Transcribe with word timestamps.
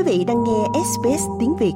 Quý 0.00 0.18
vị 0.18 0.24
đang 0.24 0.44
nghe 0.44 0.80
SBS 0.84 1.22
tiếng 1.40 1.56
Việt. 1.56 1.72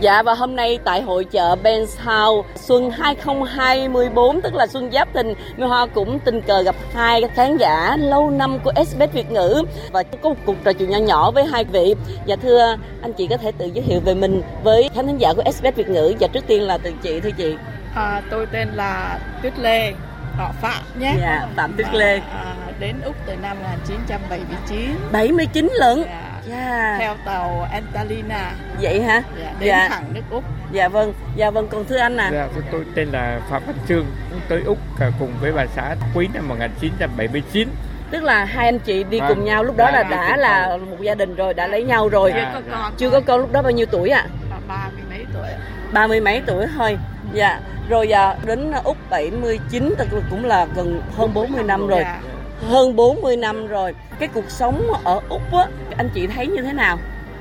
Dạ 0.00 0.22
và 0.22 0.34
hôm 0.34 0.56
nay 0.56 0.78
tại 0.84 1.02
hội 1.02 1.24
chợ 1.24 1.56
Benstown 1.62 2.42
xuân 2.54 2.90
2024 2.90 4.40
tức 4.40 4.54
là 4.54 4.66
xuân 4.66 4.90
Giáp 4.92 5.08
Thìn, 5.14 5.34
Mai 5.56 5.68
Hoa 5.68 5.86
cũng 5.86 6.18
tình 6.24 6.40
cờ 6.40 6.62
gặp 6.62 6.74
hai 6.94 7.22
khán 7.34 7.56
giả 7.56 7.96
lâu 7.96 8.30
năm 8.30 8.58
của 8.64 8.72
SBS 8.86 9.12
Việt 9.12 9.30
ngữ 9.30 9.62
và 9.92 10.02
có 10.02 10.28
một 10.28 10.36
cuộc 10.46 10.56
trò 10.64 10.72
chuyện 10.72 10.90
nhỏ 10.90 10.98
nhỏ 10.98 11.30
với 11.30 11.44
hai 11.44 11.64
vị. 11.64 11.94
Dạ 12.26 12.36
thưa 12.36 12.76
anh 13.02 13.12
chị 13.12 13.26
có 13.26 13.36
thể 13.36 13.52
tự 13.52 13.66
giới 13.66 13.84
thiệu 13.84 14.00
về 14.04 14.14
mình 14.14 14.42
với 14.64 14.88
khán 14.94 15.06
thính 15.06 15.18
giả 15.18 15.32
của 15.36 15.42
SBS 15.52 15.74
Việt 15.74 15.88
ngữ. 15.88 16.14
Và 16.20 16.28
trước 16.28 16.44
tiên 16.46 16.62
là 16.62 16.78
từ 16.78 16.92
chị 17.02 17.20
thưa 17.20 17.30
chị. 17.30 17.54
À, 17.94 18.22
tôi 18.30 18.46
tên 18.52 18.68
là 18.74 19.20
Tuyết 19.42 19.58
Lê, 19.58 19.92
họ 20.38 20.52
Phạm 20.60 20.82
nhé. 21.00 21.14
Dạ, 21.20 21.46
Phạm 21.56 21.72
Tuyết 21.72 21.94
Lê. 21.94 22.16
À, 22.18 22.54
đến 22.80 22.96
Úc 23.04 23.14
từ 23.26 23.36
năm 23.42 23.56
1979. 23.62 24.90
79 25.12 25.68
lận. 25.80 26.02
Dạ. 26.06 26.22
Dạ. 26.48 26.96
Theo 26.98 27.14
tàu 27.24 27.68
Antalina. 27.72 28.50
Vậy 28.80 29.02
hả? 29.02 29.22
Dạ, 29.40 29.52
đến 29.58 29.68
Dạ. 29.68 29.88
thẳng 29.88 30.04
nước 30.14 30.20
Úc. 30.30 30.44
Dạ 30.72 30.88
vâng, 30.88 31.12
dạ 31.36 31.50
vâng 31.50 31.68
còn 31.68 31.84
thưa 31.84 31.96
anh 31.98 32.16
à. 32.16 32.30
Dạ, 32.32 32.48
tôi 32.72 32.84
tên 32.94 33.08
là 33.08 33.40
Phạm 33.50 33.62
Văn 33.66 33.76
Trương, 33.88 34.06
cũng 34.30 34.40
tới 34.48 34.62
Úc 34.66 34.78
à, 35.00 35.10
cùng 35.18 35.32
với 35.40 35.52
bà 35.52 35.66
xã 35.66 35.94
Quý 36.14 36.28
năm 36.34 36.48
1979. 36.48 37.68
Tức 38.10 38.22
là 38.22 38.44
hai 38.44 38.64
anh 38.66 38.78
chị 38.78 39.04
đi 39.04 39.20
Vâng. 39.20 39.28
cùng 39.34 39.44
nhau 39.44 39.64
lúc 39.64 39.76
đó 39.76 39.84
Dạ, 39.84 39.98
là 39.98 40.02
đi 40.02 40.10
đã 40.10 40.36
là 40.36 40.76
một 40.90 40.96
gia 41.00 41.14
đình 41.14 41.34
rồi, 41.34 41.54
đã 41.54 41.66
lấy 41.66 41.84
nhau 41.84 42.08
rồi. 42.08 42.32
Chưa 42.32 42.38
Dạ, 42.40 42.50
có 42.54 42.60
dạ. 42.70 42.72
con. 42.82 42.92
Chưa 42.96 43.10
có 43.10 43.20
con 43.20 43.40
lúc 43.40 43.52
đó 43.52 43.62
bao 43.62 43.70
nhiêu 43.72 43.86
tuổi 43.90 44.08
ạ? 44.10 44.26
À, 44.50 44.58
ba 44.68 44.88
mươi 44.94 45.02
mấy 45.10 45.24
tuổi. 45.34 45.48
ba 45.92 46.06
mươi 46.06 46.20
mấy 46.20 46.42
tuổi 46.46 46.66
thôi 46.76 46.98
dạ 47.32 47.60
rồi 47.88 48.08
dạ, 48.08 48.34
đến 48.44 48.72
úc 48.84 48.96
79 49.10 49.94
tức 49.98 50.08
là 50.12 50.20
cũng 50.30 50.44
là 50.44 50.66
gần 50.74 51.02
hơn 51.16 51.34
40 51.34 51.62
năm 51.64 51.86
rồi 51.86 52.00
Dạ. 52.02 52.20
hơn 52.68 52.96
40 52.96 53.36
năm 53.36 53.66
rồi 53.66 53.94
cái 54.18 54.28
cuộc 54.34 54.50
sống 54.50 54.82
ở 55.04 55.20
úc 55.28 55.52
á 55.54 55.66
anh 55.96 56.08
chị 56.14 56.26
thấy 56.26 56.46
như 56.46 56.62
thế 56.62 56.72
nào 56.72 56.98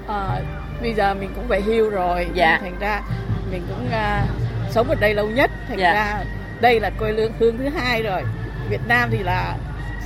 À, 0.07 0.39
bây 0.81 0.93
giờ 0.93 1.13
mình 1.13 1.29
cũng 1.35 1.47
về 1.47 1.61
hưu 1.61 1.89
rồi. 1.89 2.27
Dạ. 2.33 2.57
Thành 2.61 2.79
ra 2.79 3.01
mình 3.51 3.61
cũng 3.69 3.89
à, 3.91 4.25
sống 4.71 4.87
ở 4.89 4.95
đây 4.95 5.13
lâu 5.13 5.27
nhất. 5.29 5.51
Thành 5.67 5.77
Dạ. 5.79 5.93
ra 5.93 6.23
đây 6.61 6.79
là 6.79 6.89
quê 6.89 7.11
lương 7.11 7.31
hương 7.39 7.57
thứ 7.57 7.69
hai 7.69 8.03
rồi. 8.03 8.23
Việt 8.69 8.81
Nam 8.87 9.09
thì 9.11 9.17
là 9.23 9.55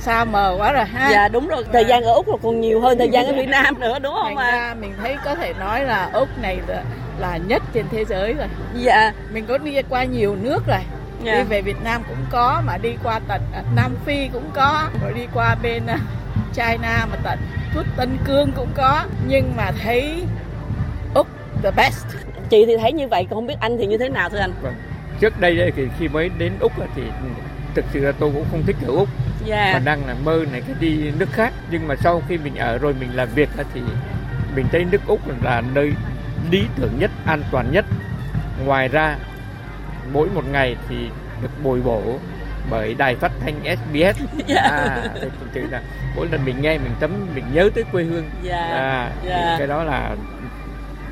xa 0.02 0.24
mờ 0.24 0.54
quá 0.58 0.72
rồi 0.72 0.84
ha. 0.84 1.08
dạ 1.12 1.28
đúng 1.28 1.48
rồi 1.48 1.64
thời 1.72 1.84
gian 1.84 2.02
ở 2.02 2.12
úc 2.12 2.28
là 2.28 2.36
còn 2.42 2.60
nhiều 2.60 2.80
hơn 2.80 2.98
thời 2.98 3.08
gian 3.10 3.26
ở 3.26 3.32
việt 3.32 3.48
nam 3.48 3.80
nữa 3.80 3.98
đúng 3.98 4.14
không 4.22 4.36
ạ 4.36 4.50
ra 4.52 4.74
mình 4.80 4.94
thấy 5.02 5.16
có 5.24 5.34
thể 5.34 5.52
nói 5.60 5.84
là 5.84 6.10
Úc 6.12 6.28
này 6.42 6.58
là, 6.66 6.82
là 7.18 7.36
nhất 7.36 7.62
trên 7.72 7.86
thế 7.90 8.04
giới 8.04 8.32
rồi. 8.34 8.46
dạ 8.74 9.12
Mình 9.32 9.46
có 9.46 9.58
đi 9.58 9.82
qua 9.88 10.04
nhiều 10.04 10.36
nước 10.36 10.66
rồi. 10.66 10.78
Dạ. 11.24 11.34
Đi 11.34 11.42
về 11.42 11.62
Việt 11.62 11.76
Nam 11.84 12.02
cũng 12.08 12.16
có 12.30 12.62
mà 12.66 12.78
đi 12.78 12.90
qua 13.04 13.20
tận 13.28 13.40
à, 13.54 13.62
Nam 13.76 13.96
Phi 14.04 14.28
cũng 14.32 14.50
có, 14.54 14.88
rồi 15.02 15.12
đi 15.14 15.26
qua 15.34 15.56
bên 15.62 15.86
à, 15.86 15.98
China 16.54 17.06
mà 17.10 17.16
tận 17.22 17.38
Phút 17.74 17.86
Tân 17.96 18.18
Cương 18.24 18.52
cũng 18.56 18.68
có, 18.74 19.02
nhưng 19.26 19.52
mà 19.56 19.70
thấy 19.82 20.24
Úc 21.14 21.26
the 21.62 21.70
best. 21.70 22.04
chị 22.50 22.64
thì 22.66 22.76
thấy 22.76 22.92
như 22.92 23.08
vậy 23.08 23.26
còn 23.30 23.36
không 23.36 23.46
biết 23.46 23.56
anh 23.60 23.78
thì 23.78 23.86
như 23.86 23.98
thế 23.98 24.08
nào 24.08 24.28
thưa 24.28 24.38
anh 24.38 24.52
Vâng. 24.62 24.74
Trước 25.20 25.40
đây 25.40 25.72
thì 25.76 25.82
khi 25.98 26.08
mới 26.08 26.30
đến 26.38 26.52
Úc 26.60 26.72
thì 26.96 27.02
thực 27.74 27.84
sự 27.92 28.00
là 28.00 28.12
tôi 28.12 28.30
cũng 28.34 28.44
không 28.50 28.62
thích 28.66 28.76
ở 28.86 28.92
Úc 28.94 29.08
mà 29.42 29.48
dạ 29.72 29.80
đang 29.84 30.06
là 30.06 30.14
mơ 30.24 30.44
này 30.52 30.60
cái 30.66 30.76
đi 30.80 31.10
nước 31.18 31.28
khác 31.32 31.52
nhưng 31.70 31.88
mà 31.88 31.96
sau 31.96 32.22
khi 32.28 32.38
mình 32.38 32.56
ở 32.56 32.78
rồi 32.78 32.94
mình 33.00 33.16
làm 33.16 33.28
việc 33.34 33.48
thì 33.74 33.80
mình 34.56 34.66
thấy 34.72 34.84
nước 34.84 35.00
Úc 35.06 35.44
là 35.44 35.62
nơi 35.74 35.92
lý 36.50 36.62
tưởng 36.76 36.98
nhất, 36.98 37.10
an 37.26 37.42
toàn 37.50 37.72
nhất. 37.72 37.84
Ngoài 38.64 38.88
ra 38.88 39.16
mỗi 40.12 40.28
một 40.34 40.44
ngày 40.52 40.76
thì 40.88 40.96
được 41.42 41.62
bồi 41.62 41.80
bổ 41.80 42.18
bởi 42.70 42.94
đài 42.94 43.16
phát 43.16 43.32
thanh 43.40 43.54
SBS. 43.64 44.22
Dạ. 44.46 44.62
À, 44.62 45.02
thì 45.54 45.60
là 45.70 45.82
mỗi 46.16 46.28
lần 46.32 46.44
mình 46.44 46.62
nghe 46.62 46.78
mình 46.78 46.92
tấm 47.00 47.10
mình 47.34 47.44
nhớ 47.52 47.70
tới 47.74 47.84
quê 47.92 48.04
hương. 48.04 48.30
dạ 48.42 48.62
À, 48.62 49.10
dạ 49.24 49.56
cái 49.58 49.66
đó 49.66 49.84
là 49.84 50.16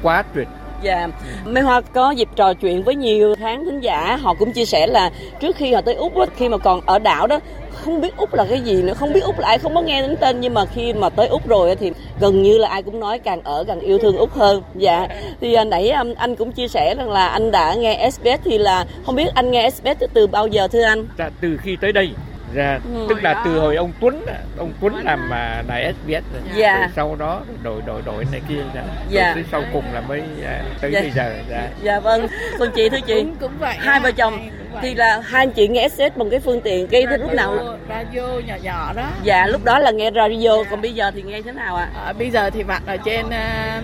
quá 0.03 0.23
tuyệt 0.35 0.49
Dạ, 0.83 1.09
Mai 1.45 1.63
Hoa 1.63 1.81
có 1.81 2.11
dịp 2.11 2.29
trò 2.37 2.55
chuyện 2.55 2.83
với 2.83 2.95
nhiều 2.95 3.35
khán 3.39 3.65
thính 3.65 3.81
giả, 3.81 4.19
họ 4.23 4.35
cũng 4.35 4.53
chia 4.53 4.65
sẻ 4.65 4.87
là 4.87 5.11
trước 5.41 5.57
khi 5.57 5.73
họ 5.73 5.81
tới 5.81 5.95
Úc 5.95 6.19
á, 6.19 6.27
khi 6.37 6.49
mà 6.49 6.59
còn 6.59 6.81
ở 6.87 6.99
đảo 6.99 7.27
đó 7.27 7.41
không 7.73 8.01
biết 8.01 8.17
Úc 8.17 8.35
là 8.35 8.45
cái 8.45 8.61
gì 8.61 8.83
nữa, 8.83 8.95
không 8.95 9.13
biết 9.13 9.25
Úc 9.25 9.39
là 9.39 9.49
ai, 9.49 9.59
không 9.59 9.75
có 9.75 9.81
nghe 9.81 10.03
đến 10.03 10.17
tên 10.21 10.41
nhưng 10.41 10.55
mà 10.55 10.65
khi 10.67 10.93
mà 10.93 11.11
tới 11.11 11.27
Úc 11.27 11.49
rồi 11.49 11.77
thì 11.77 11.93
gần 12.21 12.43
như 12.43 12.59
là 12.59 12.69
ai 12.69 12.83
cũng 12.83 13.01
nói 13.01 13.19
càng 13.19 13.41
ở 13.45 13.65
càng 13.65 13.81
yêu 13.81 13.99
thương 13.99 14.17
Úc 14.17 14.33
hơn. 14.33 14.63
Dạ, 14.75 15.09
thì 15.41 15.55
à, 15.55 15.65
nãy 15.65 15.89
à, 15.89 16.05
anh 16.17 16.37
cũng 16.37 16.53
chia 16.53 16.69
sẻ 16.69 16.95
rằng 16.95 17.11
là 17.11 17.27
anh 17.27 17.51
đã 17.51 17.75
nghe 17.75 18.11
SBS 18.11 18.45
thì 18.45 18.59
là 18.59 18.87
không 19.07 19.17
biết 19.17 19.29
anh 19.35 19.51
nghe 19.51 19.71
SBS 19.71 20.05
từ 20.15 20.27
bao 20.27 20.47
giờ 20.47 20.69
thưa 20.69 20.83
anh? 20.83 21.07
Dạ, 21.19 21.31
từ 21.41 21.57
khi 21.63 21.77
tới 21.81 21.93
đây 21.93 22.11
ra 22.55 22.79
Ừ. 22.95 23.07
tức 23.09 23.23
là 23.23 23.43
từ 23.45 23.59
hồi 23.59 23.77
ông 23.77 23.93
Tuấn 24.01 24.25
á, 24.27 24.35
ông 24.59 24.73
Tuấn 24.81 24.95
làm 25.05 25.29
mà 25.29 25.63
đài 25.69 25.93
SBS 25.93 26.23
rồi. 26.33 26.43
Dạ. 26.57 26.79
Rồi 26.79 26.89
sau 26.97 27.17
đó 27.19 27.41
đổi 27.63 27.83
đổi 27.87 28.03
đổi 28.07 28.25
này 28.33 28.41
kia 28.49 28.63
ra 28.75 28.83
Dạ. 29.09 29.35
Rồi 29.35 29.45
sau 29.53 29.63
cùng 29.73 29.85
là 29.93 30.01
mới 30.01 30.23
à, 30.47 30.63
tới 30.81 30.91
Dạ. 30.93 31.01
bây 31.01 31.11
giờ 31.11 31.35
dạ. 31.51 31.69
Dạ 31.83 32.01
vâng, 32.01 32.27
còn 32.59 32.69
chị 32.75 32.89
thưa 32.89 33.01
chị, 33.07 33.15
Cũng 33.15 33.37
cũng 33.41 33.53
vậy. 33.59 33.75
hai 33.79 33.95
ha, 33.95 34.01
vợ 34.01 34.13
chồng 34.13 34.49
vậy. 34.73 34.81
thì 34.83 34.95
là 34.95 35.21
hai 35.25 35.43
anh 35.47 35.51
chị 35.53 35.69
nghe 35.69 35.89
SBS 35.89 36.17
bằng 36.17 36.31
cái 36.31 36.41
phương 36.41 36.61
tiện 36.61 36.87
cái 36.87 37.03
lúc 37.19 37.35
nào? 37.35 37.77
radio, 37.89 38.23
nhỏ 38.47 38.55
nhỏ 38.63 38.93
đó. 38.97 39.07
Dạ, 39.23 39.47
lúc 39.47 39.65
đó 39.65 39.79
là 39.79 39.91
nghe 39.91 40.11
radio, 40.15 40.65
còn 40.71 40.81
bây 40.81 40.93
giờ 40.95 41.11
thì 41.15 41.23
nghe 41.23 41.43
thế 41.43 41.53
nào 41.53 41.77
ạ? 41.77 41.89
À, 42.07 42.13
bây 42.13 42.31
giờ 42.31 42.51
thì 42.51 42.63
bạn 42.63 42.83
ở 42.87 42.97
trên 42.97 43.31
à, 43.31 43.81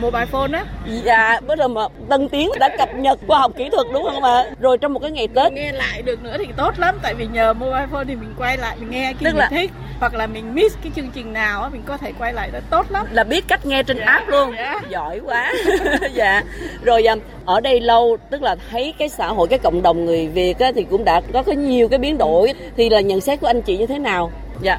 mobile 0.00 0.26
phone 0.26 0.58
á 0.58 0.64
Dạ, 1.04 1.40
bắt 1.46 1.58
đầu 1.58 1.68
mà 1.68 1.80
tân 2.08 2.28
tiến 2.28 2.50
đã 2.60 2.68
cập 2.78 2.94
nhật 2.94 3.18
khoa 3.26 3.38
học 3.38 3.52
kỹ 3.56 3.68
thuật 3.72 3.86
đúng 3.92 4.04
không 4.04 4.24
ạ? 4.24 4.44
Rồi 4.60 4.78
trong 4.78 4.92
một 4.94 5.00
cái 5.02 5.10
ngày 5.10 5.28
Tết, 5.34 5.52
nghe 5.52 5.72
lại 5.72 6.02
được 6.02 6.22
nữa 6.22 6.36
thì 6.38 6.46
tốt 6.56 6.78
lắm 6.78 6.98
tại 7.02 7.14
vì 7.14 7.26
nhờ 7.26 7.52
mobile 7.52 7.86
phone 7.92 8.04
thì 8.08 8.14
mình 8.16 8.34
quay 8.38 8.56
lại 8.56 8.76
mình 8.80 8.90
nghe 8.90 9.04
cái 9.04 9.14
Tức 9.24 9.30
mình 9.30 9.36
là- 9.36 9.48
thích 9.50 9.70
hoặc 10.00 10.14
là 10.14 10.26
mình 10.26 10.54
miss 10.54 10.76
cái 10.82 10.92
chương 10.96 11.10
trình 11.14 11.32
nào 11.32 11.62
á 11.62 11.68
mình 11.68 11.82
có 11.86 11.96
thể 11.96 12.12
quay 12.18 12.32
lại 12.32 12.50
đó 12.52 12.58
tốt 12.70 12.86
lắm 12.90 13.06
là 13.10 13.24
biết 13.24 13.44
cách 13.48 13.66
nghe 13.66 13.82
trên 13.82 13.96
Dạ, 13.98 14.04
app 14.06 14.28
luôn. 14.28 14.52
dạ. 14.56 14.80
Giỏi 14.88 15.20
quá. 15.24 15.52
dạ. 16.14 16.42
Rồi 16.82 17.08
à, 17.08 17.14
ở 17.44 17.60
đây 17.60 17.80
lâu 17.80 18.16
tức 18.30 18.42
là 18.42 18.56
thấy 18.70 18.94
cái 18.98 19.08
xã 19.08 19.26
hội 19.26 19.48
cái 19.48 19.58
cộng 19.58 19.82
đồng 19.82 20.04
người 20.04 20.28
Việt 20.28 20.58
á, 20.58 20.72
thì 20.74 20.84
cũng 20.90 21.04
đã 21.04 21.20
có 21.32 21.42
cái 21.42 21.56
nhiều 21.56 21.88
cái 21.88 21.98
biến 21.98 22.18
đổi 22.18 22.52
thì 22.76 22.90
là 22.90 23.00
nhận 23.00 23.20
xét 23.20 23.40
của 23.40 23.46
anh 23.46 23.62
chị 23.62 23.76
như 23.78 23.86
thế 23.86 23.98
nào? 23.98 24.30
Dạ. 24.62 24.78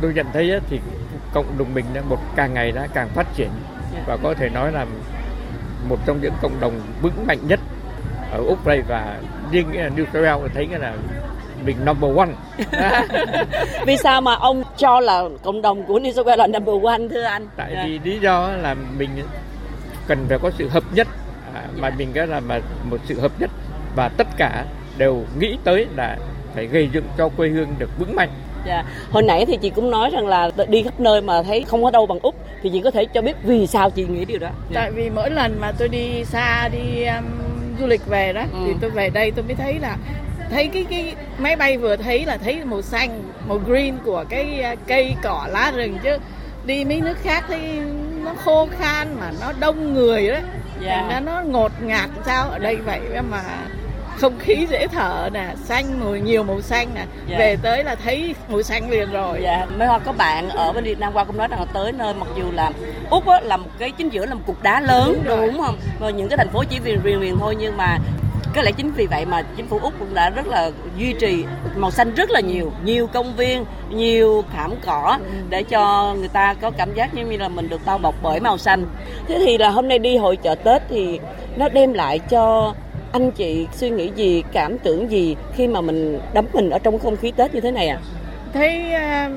Tôi 0.00 0.12
nhận 0.14 0.26
thấy 0.32 0.60
thì 0.70 0.80
cộng 1.34 1.58
đồng 1.58 1.74
mình 1.74 1.84
đã 1.94 2.00
một 2.08 2.18
càng 2.36 2.54
ngày 2.54 2.72
đã 2.72 2.86
càng 2.94 3.08
phát 3.08 3.26
triển 3.34 3.48
Dạ. 3.94 4.00
và 4.06 4.16
có 4.22 4.34
thể 4.34 4.48
nói 4.48 4.72
là 4.72 4.86
một 5.88 5.98
trong 6.06 6.20
những 6.22 6.32
cộng 6.42 6.60
đồng 6.60 6.80
vững 7.02 7.26
mạnh 7.26 7.38
nhất 7.48 7.60
ở 8.32 8.38
Úc 8.46 8.66
đây 8.66 8.82
và 8.88 9.16
riêng 9.50 9.66
là 9.76 9.88
New 9.96 10.04
Wales 10.12 10.48
thấy 10.54 10.66
cái 10.70 10.80
là 10.80 10.94
mình 11.64 11.76
number 11.84 12.16
one 12.16 12.28
Vì 13.86 13.96
sao 13.96 14.20
mà 14.20 14.34
ông 14.34 14.62
cho 14.76 15.00
là 15.00 15.22
cộng 15.42 15.62
đồng 15.62 15.82
của 15.86 15.98
New 15.98 16.12
South 16.12 16.26
Wales 16.26 16.36
là 16.36 16.46
number 16.46 16.74
one 16.84 17.08
thưa 17.10 17.22
anh? 17.22 17.46
tại 17.56 17.72
Dạ. 17.74 17.84
vì 17.86 17.98
lý 17.98 18.18
do 18.18 18.48
là 18.62 18.74
mình 18.98 19.10
cần 20.06 20.26
phải 20.28 20.38
có 20.38 20.50
sự 20.58 20.68
hợp 20.68 20.82
nhất 20.94 21.08
à, 21.54 21.62
mà 21.76 21.90
mình 21.98 22.12
cái 22.14 22.26
là 22.26 22.40
mà 22.40 22.60
một 22.90 22.96
sự 23.04 23.20
hợp 23.20 23.32
nhất 23.38 23.50
và 23.96 24.08
tất 24.08 24.26
cả 24.36 24.64
đều 24.98 25.24
nghĩ 25.38 25.58
tới 25.64 25.86
là 25.96 26.16
phải 26.54 26.66
gây 26.66 26.88
dựng 26.92 27.04
cho 27.18 27.28
quê 27.28 27.48
hương 27.48 27.68
được 27.78 27.90
vững 27.98 28.16
mạnh 28.16 28.30
Dạ. 28.66 28.84
Hồi 29.10 29.22
nãy 29.22 29.46
thì 29.46 29.56
chị 29.62 29.70
cũng 29.70 29.90
nói 29.90 30.10
rằng 30.10 30.26
là 30.26 30.50
đi 30.68 30.82
khắp 30.82 31.00
nơi 31.00 31.20
mà 31.20 31.42
thấy 31.42 31.64
không 31.68 31.82
có 31.84 31.90
đâu 31.90 32.06
bằng 32.06 32.18
Úc 32.22 32.34
thì 32.62 32.70
chị 32.72 32.80
có 32.84 32.90
thể 32.90 33.04
cho 33.04 33.22
biết 33.22 33.36
vì 33.42 33.66
sao 33.66 33.90
chị 33.90 34.04
nghĩ 34.04 34.24
điều 34.24 34.38
đó. 34.38 34.48
tại 34.74 34.90
vì 34.90 35.10
mỗi 35.10 35.30
lần 35.30 35.60
mà 35.60 35.72
tôi 35.78 35.88
đi 35.88 36.24
xa 36.24 36.68
đi 36.68 37.04
um, 37.04 37.24
du 37.80 37.86
lịch 37.86 38.06
về 38.06 38.32
đó 38.32 38.42
Ừ. 38.52 38.58
thì 38.66 38.72
tôi 38.80 38.90
về 38.90 39.10
đây 39.10 39.30
tôi 39.30 39.44
mới 39.44 39.54
thấy 39.54 39.78
là 39.78 39.96
thấy 40.50 40.68
cái 40.68 40.84
cái 40.90 41.14
máy 41.38 41.56
bay 41.56 41.76
vừa 41.76 41.96
thấy 41.96 42.24
là 42.24 42.36
thấy 42.36 42.64
màu 42.64 42.82
xanh 42.82 43.22
màu 43.48 43.58
green 43.66 43.94
của 44.04 44.24
cái 44.28 44.64
uh, 44.72 44.78
cây 44.86 45.14
cỏ 45.22 45.46
lá 45.50 45.72
rừng 45.76 45.98
chứ 46.04 46.10
đi 46.66 46.84
mấy 46.84 47.00
nước 47.00 47.16
khác 47.22 47.44
thấy 47.48 47.60
nó 48.24 48.34
khô 48.44 48.68
khan 48.78 49.08
mà 49.20 49.32
nó 49.40 49.52
đông 49.60 49.94
người 49.94 50.28
đó 50.28 50.38
Dạ. 50.84 50.96
thành 50.96 51.08
ra 51.08 51.20
nó 51.32 51.42
ngột 51.46 51.72
ngạt 51.82 52.10
sao 52.26 52.48
ở 52.50 52.58
đây 52.58 52.76
vậy 52.76 53.00
mà 53.30 53.42
không 54.18 54.38
khí 54.38 54.66
dễ 54.70 54.86
thở 54.86 55.28
nè 55.32 55.48
xanh 55.64 56.00
màu 56.00 56.16
nhiều 56.16 56.42
màu 56.42 56.60
xanh 56.60 56.88
nè 56.94 57.04
Dạ. 57.28 57.38
về 57.38 57.56
tới 57.62 57.84
là 57.84 57.94
thấy 57.94 58.34
màu 58.48 58.62
xanh 58.62 58.90
liền 58.90 59.12
rồi 59.12 59.40
Dạ, 59.42 59.66
mấy 59.78 59.88
hoa 59.88 59.98
có 59.98 60.12
bạn 60.12 60.48
ở 60.48 60.72
bên 60.72 60.84
Việt 60.84 60.98
Nam 60.98 61.12
qua 61.12 61.24
cũng 61.24 61.36
nói 61.36 61.48
rằng 61.48 61.60
là 61.60 61.66
tới 61.72 61.92
nơi 61.92 62.14
mặc 62.14 62.28
dù 62.36 62.44
là 62.52 62.70
Úc 63.10 63.26
á, 63.26 63.40
là 63.40 63.56
một 63.56 63.68
cái 63.78 63.90
chính 63.90 64.08
giữa 64.08 64.26
là 64.26 64.34
một 64.34 64.40
cục 64.46 64.62
đá 64.62 64.80
lớn 64.80 65.22
Đúng 65.24 65.36
đúng 65.52 65.60
không? 65.62 65.76
Và 66.00 66.10
những 66.10 66.28
cái 66.28 66.36
thành 66.36 66.48
phố 66.48 66.64
chỉ 66.64 66.78
viền 66.78 67.00
viền 67.00 67.20
viền 67.20 67.38
thôi 67.38 67.56
nhưng 67.58 67.76
mà 67.76 67.98
có 68.54 68.62
lẽ 68.62 68.72
chính 68.72 68.90
vì 68.92 69.06
vậy 69.06 69.26
mà 69.26 69.42
chính 69.56 69.66
phủ 69.68 69.78
Úc 69.82 69.92
cũng 69.98 70.14
đã 70.14 70.30
rất 70.30 70.46
là 70.46 70.70
duy 70.98 71.12
trì 71.12 71.44
màu 71.76 71.90
xanh 71.90 72.14
rất 72.14 72.30
là 72.30 72.40
nhiều, 72.40 72.72
nhiều 72.84 73.06
công 73.06 73.36
viên, 73.36 73.64
nhiều 73.90 74.44
thảm 74.52 74.74
cỏ 74.86 75.18
để 75.48 75.62
cho 75.62 76.14
người 76.18 76.28
ta 76.28 76.54
có 76.54 76.70
cảm 76.70 76.94
giác 76.94 77.14
như 77.14 77.36
là 77.36 77.48
mình 77.48 77.68
được 77.68 77.80
bao 77.86 77.98
bọc 77.98 78.14
bởi 78.22 78.40
màu 78.40 78.58
xanh. 78.58 78.84
Thế 79.28 79.38
thì 79.38 79.58
là 79.58 79.68
hôm 79.70 79.88
nay 79.88 79.98
đi 79.98 80.16
hội 80.16 80.36
chợ 80.36 80.54
Tết 80.54 80.82
thì 80.88 81.20
nó 81.56 81.68
đem 81.68 81.92
lại 81.92 82.18
cho 82.18 82.74
anh 83.12 83.30
chị 83.30 83.66
suy 83.72 83.90
nghĩ 83.90 84.10
gì, 84.16 84.42
cảm 84.52 84.78
tưởng 84.78 85.10
gì 85.10 85.36
khi 85.54 85.68
mà 85.68 85.80
mình 85.80 86.18
đắm 86.34 86.44
mình 86.52 86.70
ở 86.70 86.78
trong 86.78 86.98
không 86.98 87.16
khí 87.16 87.32
Tết 87.36 87.54
như 87.54 87.60
thế 87.60 87.70
này 87.70 87.88
à? 87.88 87.98
thấy 88.52 88.92
à, 88.92 89.30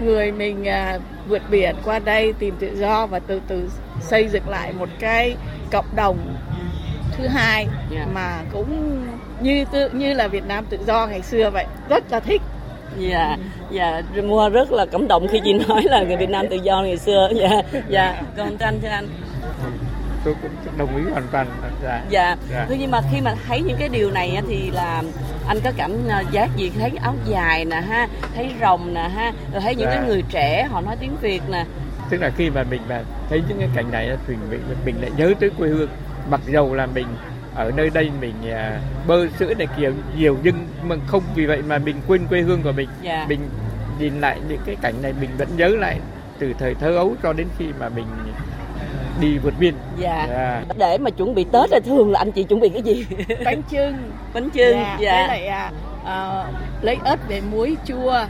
người 0.00 0.32
mình 0.32 0.68
à, 0.68 0.98
vượt 1.28 1.42
biển 1.50 1.74
qua 1.84 1.98
đây 1.98 2.32
tìm 2.38 2.54
tự 2.60 2.76
do 2.76 3.06
và 3.06 3.18
từ 3.18 3.40
từ 3.48 3.70
xây 4.00 4.28
dựng 4.28 4.48
lại 4.48 4.72
một 4.72 4.88
cái 4.98 5.36
cộng 5.72 5.96
đồng 5.96 6.16
thứ 7.18 7.26
hai 7.26 7.66
Dạ. 7.90 8.06
mà 8.14 8.38
cũng 8.52 9.00
như 9.40 9.64
tự 9.72 9.90
như 9.90 10.12
là 10.14 10.28
Việt 10.28 10.44
Nam 10.46 10.64
tự 10.70 10.78
do 10.86 11.06
ngày 11.06 11.22
xưa 11.22 11.50
vậy. 11.50 11.64
Rất 11.88 12.04
là 12.12 12.20
thích. 12.20 12.42
Dạ 12.98 13.36
dạ 13.70 14.02
mua 14.24 14.48
rất 14.48 14.72
là 14.72 14.86
cảm 14.86 15.08
động 15.08 15.26
khi 15.30 15.40
chị 15.44 15.52
nói 15.68 15.82
là 15.84 16.02
người 16.02 16.16
Việt 16.16 16.30
Nam 16.30 16.46
tự 16.50 16.56
do 16.56 16.82
ngày 16.82 16.96
xưa. 16.96 17.30
Dạ 17.34 17.62
dạ. 17.88 18.22
Còn 18.36 18.58
thưa 18.58 18.64
anh 18.64 18.78
thưa 18.82 18.88
anh 18.88 19.08
tôi 20.24 20.34
cũng 20.42 20.50
đồng 20.78 20.96
ý 20.96 21.02
hoàn 21.10 21.26
toàn 21.32 21.46
dạ 21.82 22.02
dạ 22.08 22.36
dạ. 22.50 22.66
thế 22.68 22.76
nhưng 22.80 22.90
mà 22.90 23.00
khi 23.12 23.20
mà 23.20 23.34
thấy 23.48 23.62
những 23.62 23.76
cái 23.78 23.88
điều 23.88 24.10
này 24.10 24.42
thì 24.48 24.70
là 24.70 25.02
anh 25.46 25.60
có 25.64 25.72
cảm 25.76 25.92
giác 26.30 26.48
gì 26.56 26.72
thấy 26.78 26.90
áo 27.02 27.14
dài 27.24 27.64
nè 27.64 27.80
ha 27.80 28.08
thấy 28.34 28.50
rồng 28.60 28.94
nè 28.94 29.08
ha 29.08 29.32
rồi 29.52 29.60
thấy 29.60 29.74
những 29.74 29.88
dạ. 29.90 29.94
cái 29.94 30.06
người 30.06 30.22
trẻ 30.28 30.68
họ 30.70 30.80
nói 30.80 30.96
tiếng 31.00 31.16
việt 31.20 31.42
nè 31.50 31.64
tức 32.10 32.20
là 32.20 32.30
khi 32.36 32.50
mà 32.50 32.64
mình 32.70 32.82
mà 32.88 33.02
thấy 33.28 33.42
những 33.48 33.58
cái 33.58 33.68
cảnh 33.74 33.90
này 33.90 34.16
thì 34.26 34.34
mình 34.50 34.62
mình 34.84 34.96
lại 35.00 35.10
nhớ 35.16 35.34
tới 35.40 35.50
quê 35.58 35.68
hương 35.68 35.90
mặc 36.30 36.40
dầu 36.46 36.74
là 36.74 36.86
mình 36.86 37.06
ở 37.54 37.72
nơi 37.76 37.90
đây 37.90 38.10
mình 38.20 38.34
à, 38.50 38.80
bơ 39.06 39.26
sữa 39.38 39.54
này 39.54 39.66
kiểu 39.76 39.92
nhiều 40.16 40.36
nhưng 40.42 40.66
mà 40.82 40.96
không 41.06 41.22
vì 41.34 41.46
vậy 41.46 41.62
mà 41.68 41.78
mình 41.78 41.96
quên 42.06 42.26
quê 42.26 42.40
hương 42.40 42.62
của 42.62 42.72
mình 42.72 42.88
yeah. 43.02 43.28
mình 43.28 43.40
nhìn 43.98 44.20
lại 44.20 44.40
những 44.48 44.60
cái 44.66 44.76
cảnh 44.82 44.94
này 45.02 45.12
mình 45.20 45.30
vẫn 45.38 45.48
nhớ 45.56 45.68
lại 45.68 46.00
từ 46.38 46.52
thời 46.58 46.74
thơ 46.74 46.96
ấu 46.96 47.14
cho 47.22 47.32
đến 47.32 47.46
khi 47.58 47.64
mà 47.80 47.88
mình 47.88 48.06
đi 49.20 49.38
vượt 49.38 49.54
biên. 49.58 49.74
Dạ. 49.98 50.26
Yeah. 50.30 50.78
để 50.78 50.98
mà 50.98 51.10
chuẩn 51.10 51.34
bị 51.34 51.46
tết 51.52 51.70
thì 51.70 51.78
thường 51.84 52.10
là 52.10 52.18
anh 52.18 52.32
chị 52.32 52.44
chuẩn 52.44 52.60
bị 52.60 52.68
cái 52.68 52.82
gì? 52.82 53.06
Bánh 53.44 53.62
trưng 53.70 53.94
bánh 54.34 54.50
trưng 54.54 54.76
dạ, 54.76 54.96
dạ. 55.00 55.12
với 55.12 55.28
lại 55.28 55.46
à, 55.46 55.72
à, 56.04 56.44
lấy 56.82 56.96
ớt 57.04 57.28
về 57.28 57.40
muối 57.52 57.76
chua. 57.86 58.24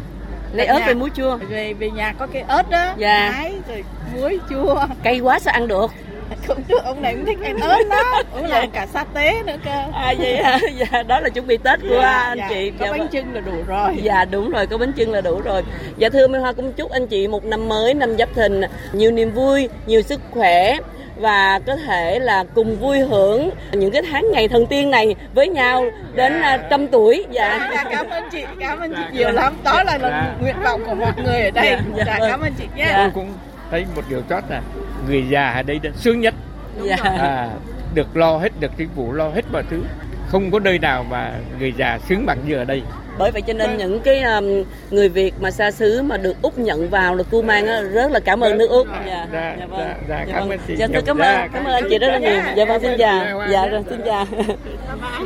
Lấy 0.52 0.66
ớt 0.66 0.80
về 0.86 0.94
muối 0.94 1.10
chua. 1.14 1.36
Về 1.36 1.72
về 1.72 1.90
nhà 1.90 2.14
có 2.18 2.26
cái 2.26 2.44
ớt 2.48 2.70
đó. 2.70 2.94
Dạ. 2.96 3.30
Hái 3.30 3.54
rồi 3.68 3.84
muối 4.14 4.38
chua. 4.50 4.86
Cay 5.02 5.20
quá 5.20 5.38
sao 5.38 5.54
ăn 5.54 5.68
được 5.68 5.90
không 6.46 6.62
trước 6.62 6.84
ông 6.84 7.02
này 7.02 7.14
cũng 7.14 7.26
thích 7.26 7.38
ăn 7.42 7.58
ớt 7.60 7.82
lắm 7.88 8.06
ông 8.34 8.48
dạ. 8.48 8.60
làm 8.60 8.70
cả 8.70 8.86
sa 8.86 9.04
tế 9.14 9.42
nữa 9.46 9.56
cơ 9.64 9.84
à 9.92 10.14
vậy 10.18 10.36
hả 10.36 10.58
dạ 10.78 11.02
đó 11.02 11.20
là 11.20 11.28
chuẩn 11.28 11.46
bị 11.46 11.56
tết 11.56 11.80
của 11.80 11.98
dạ, 12.02 12.10
anh 12.10 12.38
dạ. 12.38 12.46
chị 12.48 12.70
có 12.70 12.84
dạ, 12.86 12.90
bánh 12.90 13.00
vâng. 13.00 13.08
trưng 13.12 13.34
là 13.34 13.40
đủ 13.40 13.52
rồi 13.66 13.96
dạ 14.02 14.24
đúng 14.24 14.50
rồi 14.50 14.66
có 14.66 14.78
bánh 14.78 14.92
trưng 14.96 15.12
là 15.12 15.20
đủ 15.20 15.40
rồi 15.44 15.62
dạ 15.96 16.08
thưa 16.08 16.28
Mai 16.28 16.40
Hoa 16.40 16.52
cũng 16.52 16.72
chúc 16.72 16.90
anh 16.90 17.06
chị 17.06 17.28
một 17.28 17.44
năm 17.44 17.68
mới 17.68 17.94
năm 17.94 18.16
giáp 18.18 18.28
thìn 18.34 18.60
nhiều 18.92 19.10
niềm 19.10 19.30
vui 19.30 19.68
nhiều 19.86 20.02
sức 20.02 20.20
khỏe 20.30 20.76
và 21.20 21.60
có 21.66 21.76
thể 21.76 22.18
là 22.18 22.44
cùng 22.54 22.76
vui 22.76 22.98
hưởng 22.98 23.50
những 23.72 23.90
cái 23.90 24.02
tháng 24.10 24.24
ngày 24.32 24.48
thần 24.48 24.66
tiên 24.66 24.90
này 24.90 25.14
với 25.34 25.48
nhau 25.48 25.84
đến 26.14 26.32
dạ. 26.42 26.56
trăm 26.70 26.88
tuổi 26.88 27.26
dạ. 27.30 27.68
dạ 27.74 27.84
cảm 27.90 28.08
ơn 28.08 28.24
chị 28.32 28.44
cảm 28.60 28.78
ơn 28.78 28.94
chị 28.94 29.02
nhiều 29.18 29.30
lắm 29.30 29.54
đó 29.64 29.82
là, 29.82 29.98
là 29.98 30.34
nguyện 30.40 30.56
vọng 30.64 30.84
của 30.86 30.94
mọi 30.94 31.12
người 31.24 31.40
ở 31.40 31.50
đây 31.50 31.70
dạ, 31.70 31.80
dạ, 31.96 32.04
dạ 32.06 32.28
cảm 32.28 32.40
ơn 32.40 32.52
chị 32.58 32.64
nhé 32.76 32.86
dạ. 32.88 33.10
cũng 33.14 33.32
thấy 33.70 33.84
một 33.96 34.02
điều 34.08 34.22
chót 34.28 34.44
là 34.48 34.60
người 35.08 35.24
già 35.28 35.50
ở 35.50 35.62
đây 35.62 35.78
đã 35.82 35.90
sướng 35.96 36.20
nhất. 36.20 36.34
Dạ. 36.82 36.96
à, 37.02 37.48
được 37.94 38.16
lo 38.16 38.36
hết 38.36 38.52
được 38.60 38.70
chính 38.76 38.88
phủ 38.96 39.12
lo 39.12 39.28
hết 39.28 39.42
mọi 39.52 39.62
thứ. 39.70 39.82
Không 40.28 40.50
có 40.50 40.58
nơi 40.58 40.78
nào 40.78 41.04
mà 41.10 41.32
người 41.58 41.72
già 41.76 41.98
sướng 42.08 42.26
bằng 42.26 42.38
như 42.46 42.56
ở 42.56 42.64
đây. 42.64 42.82
Bởi 43.18 43.30
vậy 43.30 43.42
cho 43.42 43.52
nên 43.52 43.76
những 43.76 44.00
cái 44.00 44.22
um, 44.22 44.64
người 44.90 45.08
Việt 45.08 45.34
mà 45.40 45.50
xa 45.50 45.70
xứ 45.70 46.02
mà 46.02 46.16
được 46.16 46.42
úc 46.42 46.58
nhận 46.58 46.90
vào 46.90 47.14
là 47.14 47.22
cu 47.30 47.42
mang 47.42 47.66
á 47.66 47.80
rất 47.80 48.10
là 48.10 48.20
cảm 48.20 48.40
ơn 48.40 48.58
nước 48.58 48.70
úc. 48.70 48.86
Dạ 49.06 49.26
dạ 49.32 49.56
dạ, 49.58 49.66
vâng. 49.66 49.78
dạ, 49.80 49.94
dạ 50.08 50.24
cảm 50.32 50.48
ơn 50.48 50.58
chị 50.68 50.74
dạ, 50.76 50.86
tôi 50.92 51.02
cảm 51.06 51.18
ơn 51.18 51.50
cảm 51.52 51.64
ơn 51.64 51.74
anh 51.74 51.84
chị 51.90 51.98
rất 51.98 52.08
là 52.08 52.18
nhiều. 52.18 52.40
Dạ 52.56 52.64
vâng 52.64 52.82
xin 52.82 52.92
chào. 52.98 53.24
Dạ 53.50 53.66
rồi 53.66 53.82
xin 53.90 54.00
chào. 54.06 54.26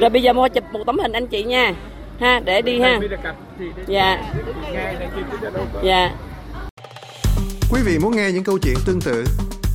Rồi 0.00 0.11
bây 0.11 0.23
giờ 0.23 0.32
mua 0.32 0.49
chụp 0.49 0.65
một 0.73 0.81
tấm 0.87 0.99
hình 0.99 1.12
anh 1.12 1.27
chị 1.27 1.43
nha. 1.43 1.73
Ha 2.20 2.41
để 2.44 2.62
đi 2.62 2.81
ha. 2.81 2.99
Dạ. 3.87 4.23
dạ. 5.82 6.11
Quý 7.73 7.81
vị 7.85 7.99
muốn 7.99 8.17
nghe 8.17 8.32
những 8.32 8.44
câu 8.44 8.59
chuyện 8.62 8.77
tương 8.87 9.00
tự 9.00 9.25